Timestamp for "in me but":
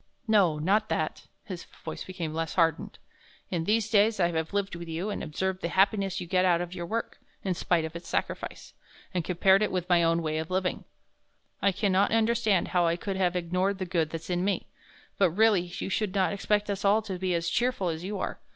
14.31-15.29